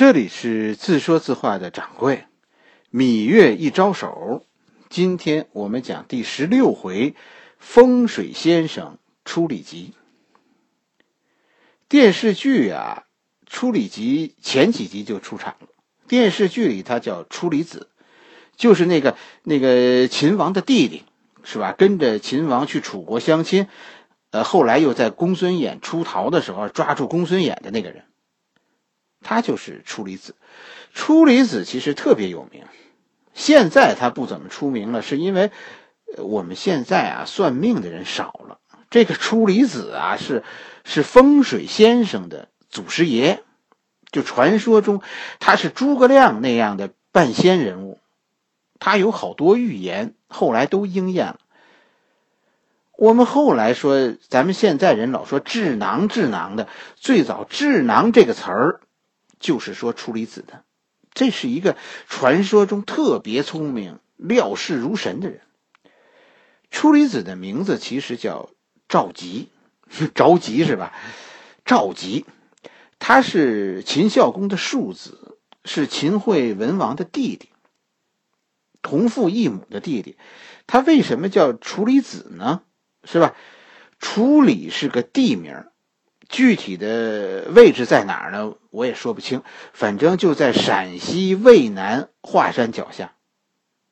[0.00, 2.24] 这里是自说自话的掌柜，
[2.90, 4.46] 芈月一招手。
[4.88, 7.14] 今天我们讲第十六回，
[7.58, 9.92] 风水先生出里集。
[11.86, 13.02] 电视剧啊，
[13.46, 15.68] 出里集前几集就出场了。
[16.08, 17.90] 电视剧里他叫出里子，
[18.56, 21.04] 就是那个那个秦王的弟弟，
[21.44, 21.74] 是吧？
[21.76, 23.66] 跟着秦王去楚国相亲，
[24.30, 28.04] 呃，后来又在公孙衍出逃的时候抓住公孙衍的那个人。
[29.22, 30.34] 他就是出离子，
[30.94, 32.64] 出离子其实特别有名。
[33.34, 35.50] 现在他不怎么出名了，是因为
[36.18, 38.58] 我们现在啊算命的人少了。
[38.90, 40.42] 这个出离子啊是
[40.84, 43.42] 是风水先生的祖师爷，
[44.10, 45.00] 就传说中
[45.38, 48.00] 他是诸葛亮那样的半仙人物，
[48.80, 51.38] 他有好多预言，后来都应验了。
[52.96, 58.80] 我们后来说，咱们现在人老说智囊智囊的，最早智囊这个词儿。
[59.40, 60.64] 就是说，出离子的，
[61.12, 61.76] 这是一个
[62.06, 65.40] 传说中特别聪明、料事如神的人。
[66.70, 68.50] 出离子的名字其实叫
[68.88, 69.48] 赵吉，
[70.14, 70.92] 着急是吧？
[71.64, 72.26] 赵吉，
[72.98, 77.48] 他是秦孝公的庶子，是秦惠文王的弟弟，
[78.82, 80.16] 同父异母的弟弟。
[80.66, 82.62] 他为什么叫处离子呢？
[83.02, 83.34] 是吧？
[83.98, 85.64] 处理是个地名。
[86.30, 88.54] 具体的位置在哪儿呢？
[88.70, 89.42] 我也说不清，
[89.72, 93.12] 反正就在陕西渭南华山脚下。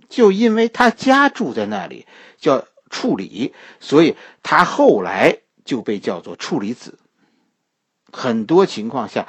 [0.08, 2.06] 就因为他家住在那里，
[2.38, 6.98] 叫处理，所以他后来就被叫做处理子。
[8.12, 9.26] 很多情况下，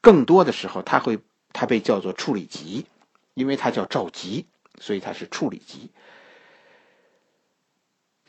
[0.00, 1.18] 更多的时候他会
[1.52, 2.86] 他被叫做处理吉，
[3.34, 4.46] 因为他叫赵吉，
[4.80, 5.90] 所以他是处理吉。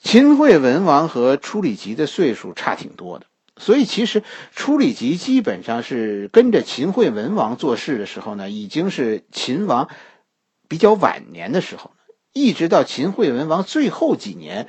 [0.04, 3.26] 秦惠文王和处理吉的岁数差挺多的。
[3.60, 4.24] 所以，其实
[4.56, 9.90] 初里吉基本上是跟着秦惠文王做事的时候呢，已经是秦王
[10.68, 11.92] 比较晚年的时候
[12.34, 14.68] 一直到秦惠文王最后几年，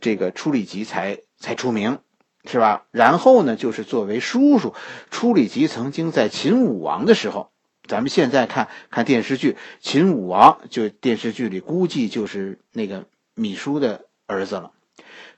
[0.00, 1.98] 这个初里吉才才出名，
[2.44, 2.84] 是吧？
[2.92, 4.72] 然后呢，就是作为叔叔，
[5.10, 7.50] 初里吉曾经在秦武王的时候，
[7.88, 14.70] 咱们现在看看电视剧，秦武王就电视剧里估计就是那个芈姝的儿子了。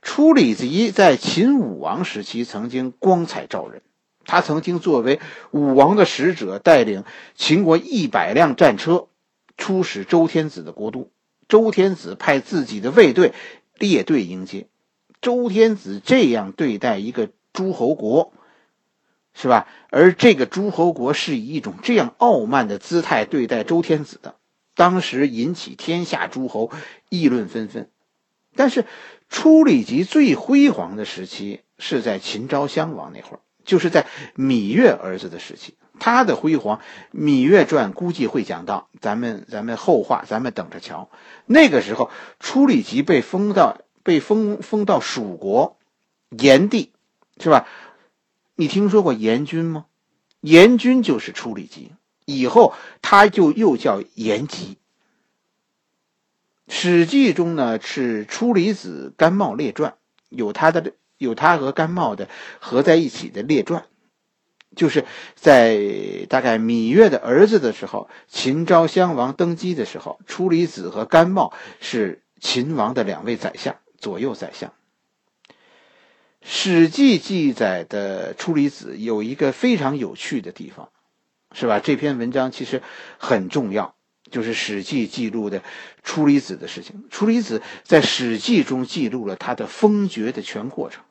[0.03, 3.83] 处理吉在秦武王时期曾经光彩照人，
[4.25, 9.09] 他曾经作为武王的使者，带领秦国一百辆战车
[9.59, 11.11] 出使周天子的国都。
[11.49, 13.35] 周天子派自己的卫队
[13.77, 14.69] 列队迎接。
[15.21, 18.33] 周天子这样对待一个诸侯国，
[19.35, 19.69] 是吧？
[19.91, 24.37] 而这个诸侯国是以一种这样傲慢的姿态对待周天子的，
[24.75, 26.71] 当时引起天下诸侯
[27.11, 27.91] 议论纷纷。
[28.57, 28.87] 但是。
[29.31, 35.75] 初里吉最辉煌的时期是在秦昭襄王那会儿，就是在芈月儿子的时期。
[35.99, 36.81] 他的辉煌，
[37.17, 41.11] 《芈月传》估计会讲到，咱们咱们后话，咱们等着瞧。
[41.47, 45.77] 那个时候，初里吉被封到被封封到蜀国
[46.31, 46.93] 炎帝，
[47.39, 47.69] 是吧？
[48.57, 49.85] 你听说过炎君吗？
[50.41, 51.93] 炎君就是初里吉，
[52.25, 54.75] 以后他就又叫炎吉。
[56.73, 59.97] 《史记》中呢是初离子甘茂列传，
[60.29, 62.29] 有他的有他和甘茂的
[62.61, 63.85] 合在一起的列传，
[64.77, 65.05] 就是
[65.35, 74.71] 在大概芈月的儿子的时候，秦昭襄王登基的时候，初离子和甘茂是秦王的两位宰相，左右宰相。
[76.41, 80.89] 《史记》记载的初离子有一个非常有趣的地方，
[81.53, 81.81] 是吧？
[81.81, 82.81] 这篇文章其实
[83.19, 83.97] 很重要。
[84.31, 85.63] 就是《史记》记录的
[86.03, 87.05] 初离子的事情。
[87.11, 91.03] 初离子在《史记》中记录了他的封爵的全过程，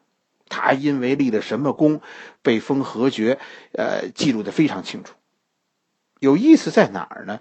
[0.48, 2.02] 他因为立了什么功
[2.42, 3.40] 被封何爵，
[3.74, 5.14] 呃，记录的非常清楚。
[6.20, 7.40] 有意思在哪儿呢？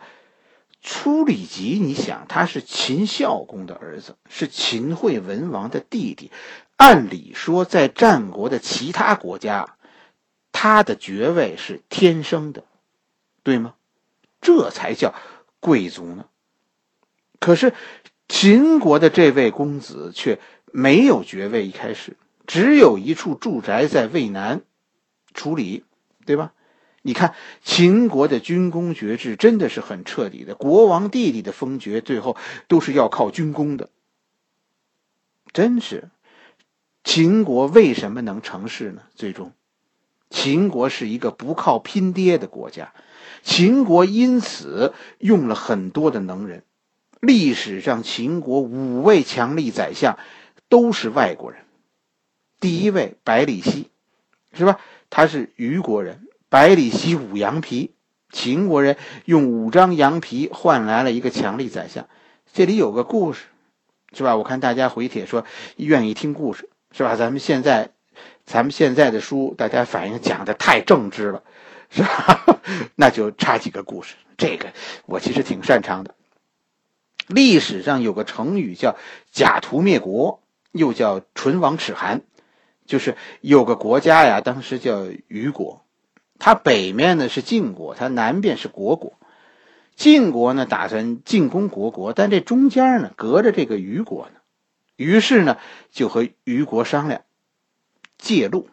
[0.81, 6.31] 初里吉，你想他是秦孝公的儿子，是秦惠文王的弟弟，
[6.77, 9.77] 按理说在战国的其他国家，
[10.53, 12.63] 他的爵位是天生的，
[13.43, 13.75] 对吗？
[14.41, 15.13] 这才叫。
[15.61, 16.27] 贵族呢？
[17.41, 17.75] 可是
[18.29, 20.39] 秦国的这位公子却
[20.73, 22.17] 没有爵位，一开始
[22.47, 24.63] 只有一处住宅在渭南
[25.35, 25.85] 处理，
[26.27, 26.53] 对吧？
[27.03, 33.89] 你看秦国的军功爵制真的是很彻底的，国王弟弟的封爵最后都是要靠军功的。
[35.53, 36.11] 真是
[37.05, 39.03] 秦国为什么能成事呢？
[39.15, 39.53] 最终，
[40.29, 42.93] 秦国是一个不靠拼爹的国家。
[43.43, 46.63] 秦国因此用了很多的能人，
[47.21, 50.19] 历史上秦国五位强力宰相
[50.69, 51.63] 都是外国人。
[52.61, 53.89] 第一位百里奚，
[54.53, 54.81] 是吧？
[55.11, 56.27] 他是虞国人。
[56.51, 57.93] 百里奚五羊皮，
[58.33, 58.97] 秦国人
[59.27, 62.09] 用五张羊皮换来了一个强力宰相。
[62.53, 63.45] 这里有个故事，
[64.13, 64.37] 是吧？
[64.37, 65.45] 我看大家回帖说
[65.77, 67.17] 愿意听故事，是吧？
[67.17, 67.91] 咱们现在，
[68.47, 71.43] 咱们现在的书，大家反映讲的太正直了，
[71.91, 72.48] 是吧？
[73.01, 74.17] 那就插几个故事。
[74.37, 74.73] 这个
[75.07, 76.17] 我其实挺擅长的。
[77.29, 78.97] 历史上有个成语叫
[79.31, 80.43] “假途灭国”，
[80.73, 82.23] 又叫“唇亡齿寒”，
[82.87, 85.85] 就是有个国家呀，当时叫虞国，
[86.41, 89.13] 它北面呢是晋国，它南边是虢国。
[89.95, 94.41] 晋国呢打算进攻虢国，但这中间呢隔着这个虞国呢，
[94.97, 95.57] 于是呢
[95.93, 97.23] 就和虞国商量
[98.17, 98.69] 借路。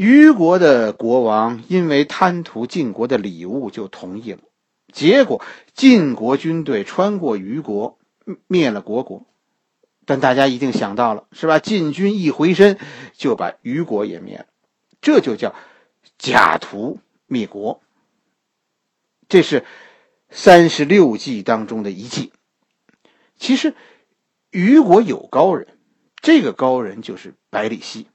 [0.00, 4.38] 虞国的国王因为贪图晋国的礼物，就同意了。
[4.90, 5.44] 结果
[5.74, 7.98] 晋国军队穿过虞国，
[8.46, 9.26] 灭了国国。
[10.06, 11.58] 但大家一定想到了，是吧？
[11.58, 12.78] 晋军一回身，
[13.12, 14.46] 就把虞国也灭了。
[15.02, 15.54] 这就叫
[16.16, 17.82] 假途灭国。
[19.28, 19.66] 这是
[20.30, 22.32] 三十六计当中的一计。
[23.36, 23.74] 其实
[24.50, 25.68] 虞国有高人，
[26.22, 28.06] 这个高人就是百里奚。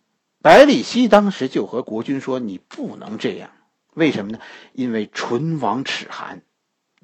[0.45, 3.49] 百里奚当时就和国君说：“你不能这样，
[3.95, 4.37] 为什么呢？
[4.73, 6.43] 因为唇亡齿寒，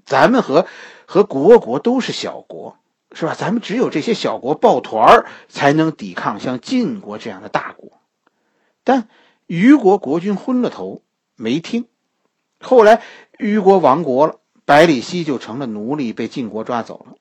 [0.05, 0.67] 咱们和
[1.07, 2.77] 和国国都是小国，
[3.13, 3.33] 是吧？
[3.33, 7.99] 咱们只有这些小国抱团，才能抵抗像晋国这样的大国。
[8.83, 9.07] 但
[9.47, 11.01] 虞国国君昏了头，
[11.35, 11.87] 没听。
[12.59, 13.01] 后来
[13.39, 17.15] 虞国亡国了，百里奚就成了奴隶，被晋国抓走了。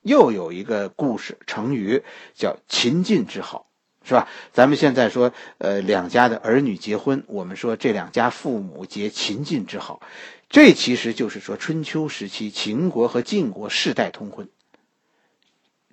[0.00, 2.02] 又有一个故事成语
[2.34, 3.66] 叫‘秦晋之好’。”
[4.08, 4.26] 是吧？
[4.54, 10.00] 咱们现在说，呃，两家的儿女结婚，我们说这两家父母结秦晋之好，
[10.48, 14.48] 这其实就是说春秋时期秦国和晋国世代通婚。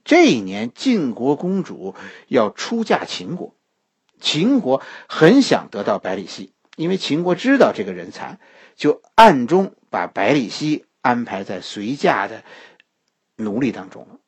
[0.05, 1.93] 这一年，晋国公主
[2.29, 3.53] 要出嫁秦国，
[4.21, 8.39] 秦国很想得到百里奚，因为秦国知道这个人才，
[8.77, 12.45] 就暗中把百里奚安排在随嫁的
[13.35, 14.19] 奴隶当中了。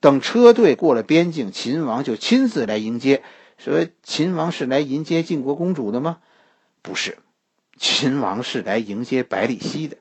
[0.00, 3.22] 等车队过了边境，秦王就亲自来迎接。
[3.58, 6.18] 说秦王是来迎接晋国公主的吗？
[6.82, 7.18] 不是，
[7.78, 9.96] 秦王是来迎接百里奚的。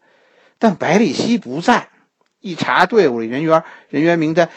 [0.57, 1.89] 但百里奚不在，
[2.39, 4.50] 一查队伍里人员人员名单，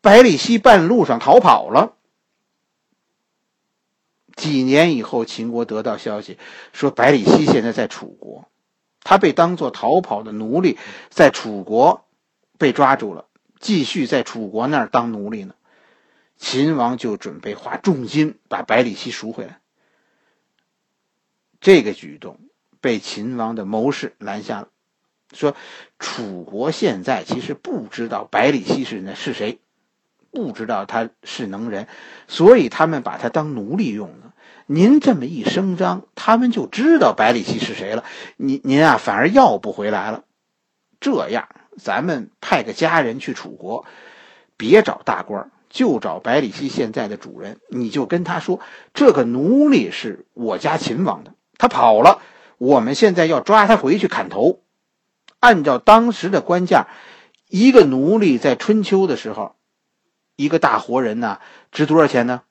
[0.00, 1.96] 百里奚半路上逃跑了。
[4.36, 6.38] 几年以后，秦国得到消息，
[6.72, 8.48] 说百里奚现在在楚国，
[9.02, 10.78] 他被当作逃跑的奴隶，
[11.10, 12.06] 在楚国
[12.58, 13.26] 被抓住了。
[13.60, 15.54] 继续在楚国那儿当奴隶呢，
[16.36, 19.60] 秦王就准备花重金把百里奚赎回来。
[21.60, 22.40] 这个举动
[22.80, 24.68] 被秦王的谋士拦下了，
[25.34, 25.54] 说
[25.98, 29.60] 楚国现在其实不知道百里奚是那是谁，
[30.30, 31.86] 不知道他是能人，
[32.28, 34.32] 所以他们把他当奴隶用呢。
[34.64, 38.04] 您这么一声张，他们就知道百里奚是谁了。
[38.38, 40.24] 您您啊，反而要不回来了。
[40.98, 41.46] 这样。
[41.82, 43.84] 咱们派个家人去楚国，
[44.56, 47.58] 别找大官，就找百里奚现在的主人。
[47.68, 48.60] 你就跟他说，
[48.94, 52.20] 这个奴隶是我家秦王的，他跑了，
[52.58, 54.60] 我们现在要抓他回去砍头。
[55.38, 56.86] 按照当时的官价，
[57.48, 59.56] 一个奴隶在春秋的时候，
[60.36, 61.38] 一个大活人呢，
[61.72, 62.42] 值多少钱呢？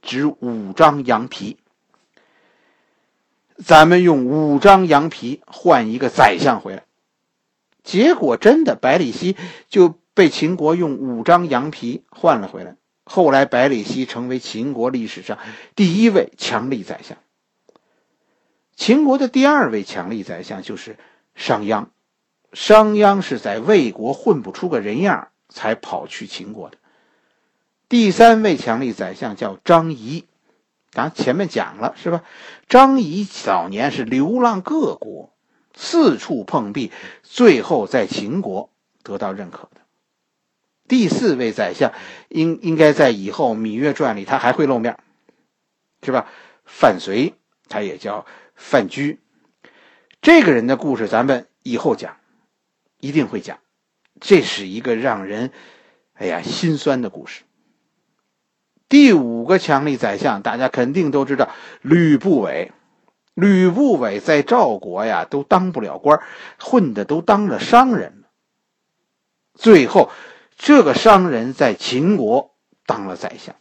[0.00, 1.58] 值五张羊皮。
[3.62, 6.84] 咱们用五张羊皮换一个宰相回来。
[7.82, 9.36] 结果真的，百里奚
[9.68, 12.76] 就被秦国用五张羊皮换了回来。
[13.04, 15.38] 后来，百里奚成为秦国历史上
[15.74, 17.18] 第一位强力宰相。
[18.76, 20.96] 秦国的第二位强力宰相就是
[21.34, 21.86] 商鞅。
[22.52, 26.76] 商鞅是在魏国混不出个人样，才跑去秦国的。
[27.88, 30.24] 第三位强力宰相叫张仪，
[30.90, 32.22] 咱前面讲了是吧？
[32.68, 35.31] 张仪早年是流浪各国。
[35.74, 36.90] 四处碰壁，
[37.22, 38.70] 最后在秦国
[39.02, 39.80] 得到认可的
[40.88, 41.92] 第四位宰相，
[42.28, 44.98] 应应该在以后《芈月传》里他还会露面，
[46.02, 46.28] 是吧？
[46.64, 47.34] 范睢，
[47.68, 49.18] 他也叫范雎。
[50.20, 52.16] 这个人的故事，咱们以后讲，
[52.98, 53.58] 一定会讲。
[54.20, 55.50] 这是一个让人
[56.12, 57.42] 哎呀心酸的故事。
[58.88, 61.50] 第五个强力宰相，大家肯定都知道，
[61.80, 62.70] 吕不韦。
[63.34, 66.20] 吕不韦在赵国呀，都当不了官，
[66.58, 68.24] 混的都当了商人。
[69.54, 70.10] 最后，
[70.56, 72.54] 这个商人在秦国
[72.86, 73.54] 当了宰相。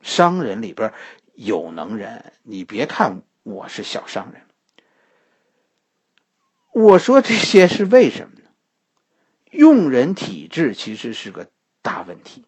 [0.00, 0.92] 商人里边
[1.34, 4.42] 有能人，你别看我是小商人。
[6.72, 8.48] 我说这些是为什么呢？
[9.50, 11.48] 用人体制其实是个
[11.82, 12.46] 大问题。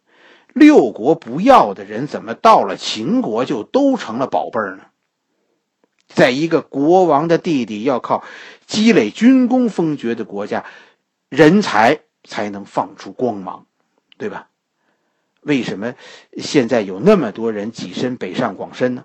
[0.54, 4.86] 六国不要的人，怎么到了秦国就都成了宝贝儿呢？
[6.14, 8.24] 在一个国王的弟弟要靠
[8.66, 10.64] 积累军功封爵的国家，
[11.28, 13.66] 人才才能放出光芒，
[14.16, 14.48] 对吧？
[15.40, 15.94] 为什么
[16.38, 19.04] 现在有那么多人跻身北上广深呢？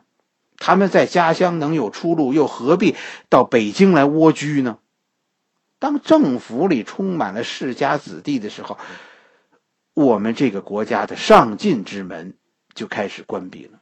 [0.57, 2.95] 他们在家乡能有出路，又何必
[3.27, 4.77] 到北京来蜗居呢？
[5.79, 8.77] 当政府里充满了世家子弟的时候，
[9.93, 12.35] 我们这个国家的上进之门
[12.73, 13.79] 就开始关闭了。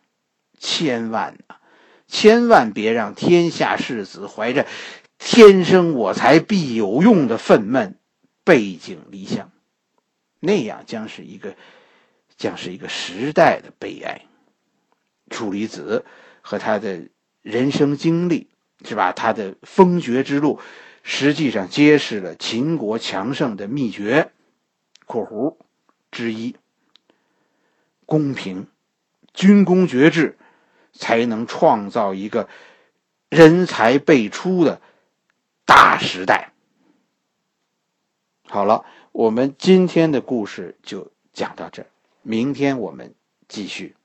[0.59, 1.59] 千万啊，
[2.07, 4.65] 千万别让天下士子怀着
[5.19, 7.93] “天生我材必有用”的愤懑
[8.43, 9.51] 背井离乡，
[10.39, 11.55] 那样将是一个
[12.37, 14.21] 将是一个时代的悲哀。
[15.29, 16.05] 处离子
[16.41, 17.09] 和他的
[17.41, 18.47] 人生经历，
[18.85, 19.11] 是吧？
[19.11, 20.59] 他的封爵之路。
[21.09, 24.31] 实际上揭示了秦国强盛的秘诀
[25.07, 25.55] （括弧
[26.11, 26.57] 之一）：
[28.05, 28.67] 公平、
[29.33, 30.37] 军功爵制，
[30.93, 32.47] 才能创造一个
[33.29, 34.81] 人才辈出的
[35.65, 36.51] 大时代。
[38.49, 41.87] 好了，我们今天的故事就讲到这儿，
[42.21, 43.13] 明天我们
[43.47, 43.95] 继续。